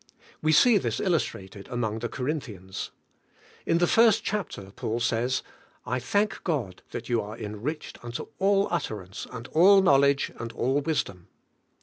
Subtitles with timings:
[0.41, 2.89] We see this illustrated among the Cor inthians.
[3.67, 5.43] In the first chapter Paul says,
[5.85, 10.81] "I thank God that you are enriched unto all utterance, and all knowledge, and all
[10.81, 11.27] wisdom."